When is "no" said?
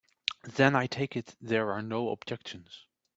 1.83-2.09